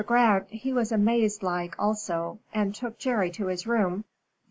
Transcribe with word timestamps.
Grant, 0.03 0.49
he 0.49 0.73
was 0.73 0.91
amazed 0.91 1.43
like 1.43 1.75
also, 1.77 2.39
and 2.51 2.73
took 2.73 2.97
Jerry 2.97 3.29
to 3.33 3.45
his 3.45 3.67
room. 3.67 4.03